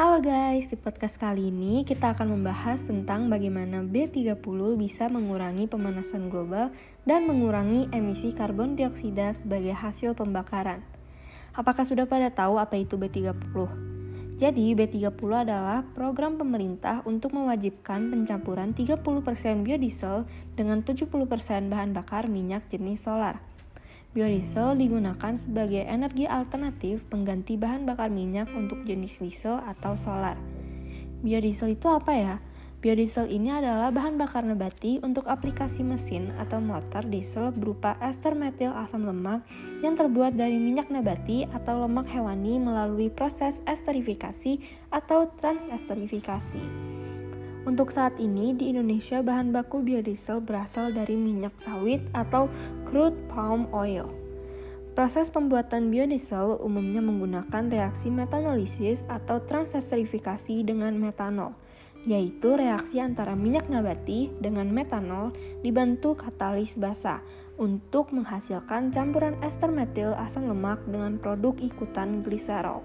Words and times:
Halo 0.00 0.16
guys, 0.24 0.72
di 0.72 0.80
podcast 0.80 1.20
kali 1.20 1.52
ini 1.52 1.84
kita 1.84 2.16
akan 2.16 2.32
membahas 2.32 2.80
tentang 2.80 3.28
bagaimana 3.28 3.84
B30 3.84 4.32
bisa 4.80 5.12
mengurangi 5.12 5.68
pemanasan 5.68 6.32
global 6.32 6.72
dan 7.04 7.28
mengurangi 7.28 7.84
emisi 7.92 8.32
karbon 8.32 8.80
dioksida 8.80 9.36
sebagai 9.36 9.76
hasil 9.76 10.16
pembakaran. 10.16 10.80
Apakah 11.52 11.84
sudah 11.84 12.08
pada 12.08 12.32
tahu 12.32 12.56
apa 12.56 12.80
itu 12.80 12.96
B30? 12.96 13.52
Jadi, 14.40 14.72
B30 14.72 15.20
adalah 15.36 15.84
program 15.92 16.40
pemerintah 16.40 17.04
untuk 17.04 17.36
mewajibkan 17.36 18.08
pencampuran 18.08 18.72
30% 18.72 19.04
biodiesel 19.68 20.24
dengan 20.56 20.80
70% 20.80 21.12
bahan 21.68 21.92
bakar 21.92 22.24
minyak 22.24 22.72
jenis 22.72 23.04
solar. 23.04 23.49
Biodiesel 24.10 24.74
digunakan 24.74 25.38
sebagai 25.38 25.86
energi 25.86 26.26
alternatif 26.26 27.06
pengganti 27.06 27.54
bahan 27.54 27.86
bakar 27.86 28.10
minyak 28.10 28.50
untuk 28.58 28.82
jenis 28.82 29.22
diesel 29.22 29.62
atau 29.62 29.94
solar. 29.94 30.34
Biodiesel 31.22 31.78
itu 31.78 31.86
apa 31.86 32.18
ya? 32.18 32.36
Biodiesel 32.82 33.30
ini 33.30 33.54
adalah 33.54 33.94
bahan 33.94 34.18
bakar 34.18 34.42
nabati 34.42 34.98
untuk 35.06 35.30
aplikasi 35.30 35.86
mesin 35.86 36.34
atau 36.42 36.58
motor 36.58 37.06
diesel 37.06 37.54
berupa 37.54 37.94
ester 38.02 38.34
metil 38.34 38.74
asam 38.74 39.06
lemak 39.06 39.46
yang 39.78 39.94
terbuat 39.94 40.34
dari 40.34 40.58
minyak 40.58 40.90
nabati 40.90 41.46
atau 41.54 41.86
lemak 41.86 42.10
hewani 42.10 42.58
melalui 42.58 43.14
proses 43.14 43.62
esterifikasi 43.70 44.58
atau 44.90 45.30
transesterifikasi. 45.38 46.98
Untuk 47.68 47.92
saat 47.92 48.16
ini 48.16 48.56
di 48.56 48.72
Indonesia 48.72 49.20
bahan 49.20 49.52
baku 49.52 49.84
biodiesel 49.84 50.40
berasal 50.40 50.96
dari 50.96 51.12
minyak 51.12 51.60
sawit 51.60 52.00
atau 52.16 52.48
crude 52.88 53.16
palm 53.28 53.68
oil. 53.76 54.08
Proses 54.96 55.28
pembuatan 55.28 55.92
biodiesel 55.92 56.56
umumnya 56.64 57.04
menggunakan 57.04 57.68
reaksi 57.68 58.08
metanolisis 58.08 59.04
atau 59.12 59.44
transesterifikasi 59.44 60.64
dengan 60.64 60.96
metanol, 60.96 61.52
yaitu 62.08 62.56
reaksi 62.56 62.96
antara 62.96 63.36
minyak 63.36 63.68
nabati 63.68 64.32
dengan 64.40 64.72
metanol 64.72 65.36
dibantu 65.60 66.16
katalis 66.16 66.80
basa 66.80 67.20
untuk 67.60 68.08
menghasilkan 68.16 68.88
campuran 68.88 69.36
ester 69.44 69.68
metil 69.68 70.16
asam 70.16 70.48
lemak 70.48 70.80
dengan 70.88 71.20
produk 71.20 71.52
ikutan 71.60 72.24
gliserol. 72.24 72.80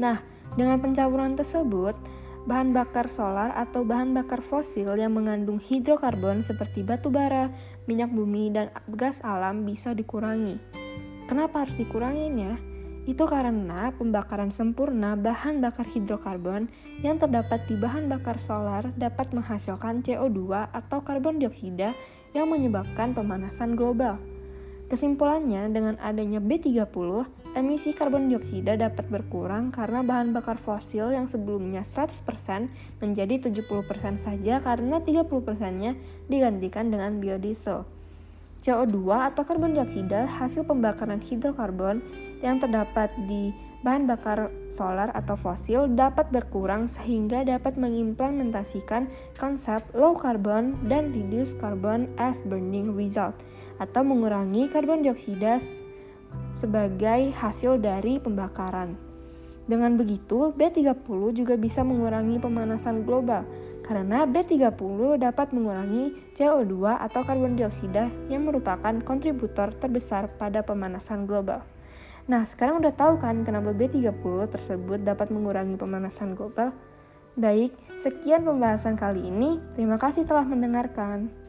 Nah, 0.00 0.16
dengan 0.56 0.80
pencampuran 0.80 1.36
tersebut, 1.36 1.94
bahan 2.48 2.72
bakar 2.72 3.12
solar 3.12 3.52
atau 3.52 3.84
bahan 3.84 4.16
bakar 4.16 4.40
fosil 4.40 4.96
yang 4.96 5.12
mengandung 5.12 5.60
hidrokarbon 5.60 6.40
seperti 6.40 6.80
batu 6.80 7.12
bara, 7.12 7.52
minyak 7.84 8.08
bumi, 8.08 8.48
dan 8.48 8.72
gas 8.96 9.20
alam 9.20 9.68
bisa 9.68 9.92
dikurangi. 9.92 10.56
Kenapa 11.28 11.62
harus 11.62 11.76
dikurangin 11.76 12.34
ya? 12.36 12.54
Itu 13.08 13.24
karena 13.24 13.90
pembakaran 13.96 14.52
sempurna 14.52 15.16
bahan 15.16 15.64
bakar 15.64 15.88
hidrokarbon 15.88 16.68
yang 17.00 17.16
terdapat 17.16 17.64
di 17.66 17.74
bahan 17.74 18.06
bakar 18.12 18.36
solar 18.36 18.86
dapat 18.94 19.32
menghasilkan 19.32 20.04
CO2 20.04 20.70
atau 20.70 21.00
karbon 21.00 21.40
dioksida 21.40 21.96
yang 22.36 22.52
menyebabkan 22.52 23.16
pemanasan 23.16 23.74
global. 23.74 24.20
Kesimpulannya, 24.90 25.70
dengan 25.70 25.94
adanya 26.02 26.42
B30, 26.42 27.22
emisi 27.54 27.94
karbon 27.94 28.26
dioksida 28.26 28.74
dapat 28.74 29.06
berkurang 29.06 29.70
karena 29.70 30.02
bahan 30.02 30.34
bakar 30.34 30.58
fosil 30.58 31.14
yang 31.14 31.30
sebelumnya 31.30 31.86
100% 31.86 32.18
menjadi 32.98 33.38
70% 33.38 34.18
saja 34.18 34.58
karena 34.58 34.98
30%-nya 34.98 35.94
digantikan 36.26 36.90
dengan 36.90 37.22
biodiesel. 37.22 37.99
CO2 38.60 39.08
atau 39.32 39.42
karbon 39.42 39.72
dioksida 39.72 40.28
hasil 40.28 40.68
pembakaran 40.68 41.20
hidrokarbon 41.20 42.04
yang 42.44 42.60
terdapat 42.60 43.08
di 43.24 43.56
bahan 43.80 44.04
bakar 44.04 44.52
solar 44.68 45.08
atau 45.16 45.32
fosil 45.32 45.88
dapat 45.96 46.28
berkurang 46.28 46.84
sehingga 46.84 47.40
dapat 47.40 47.80
mengimplementasikan 47.80 49.08
konsep 49.40 49.80
low 49.96 50.12
carbon 50.12 50.76
dan 50.84 51.08
reduce 51.16 51.56
carbon 51.56 52.04
as 52.20 52.44
burning 52.44 52.92
result 52.92 53.32
atau 53.80 54.04
mengurangi 54.04 54.68
karbon 54.68 55.00
dioksida 55.00 55.56
sebagai 56.52 57.32
hasil 57.32 57.80
dari 57.80 58.20
pembakaran. 58.20 58.94
Dengan 59.64 59.94
begitu, 59.94 60.50
B30 60.58 61.30
juga 61.30 61.54
bisa 61.54 61.86
mengurangi 61.86 62.42
pemanasan 62.42 63.06
global 63.06 63.46
karena 63.90 64.22
B30 64.22 65.18
dapat 65.18 65.50
mengurangi 65.50 66.14
CO2 66.38 66.94
atau 66.94 67.26
karbon 67.26 67.58
dioksida 67.58 68.06
yang 68.30 68.46
merupakan 68.46 68.94
kontributor 69.02 69.74
terbesar 69.74 70.30
pada 70.38 70.62
pemanasan 70.62 71.26
global. 71.26 71.66
Nah, 72.30 72.46
sekarang 72.46 72.78
udah 72.78 72.94
tahu 72.94 73.18
kan 73.18 73.42
kenapa 73.42 73.74
B30 73.74 74.14
tersebut 74.46 75.02
dapat 75.02 75.34
mengurangi 75.34 75.74
pemanasan 75.74 76.38
global? 76.38 76.70
Baik, 77.34 77.74
sekian 77.98 78.46
pembahasan 78.46 78.94
kali 78.94 79.26
ini. 79.26 79.58
Terima 79.74 79.98
kasih 79.98 80.22
telah 80.22 80.46
mendengarkan. 80.46 81.39